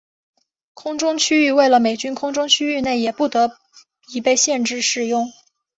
[0.73, 3.59] 空中区域为了美军空中区域内也被不得
[4.11, 5.31] 已限制使用。